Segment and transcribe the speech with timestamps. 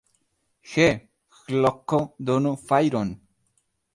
[0.71, 0.85] He,
[1.51, 2.01] Ĥlopko,
[2.31, 3.15] donu fajron!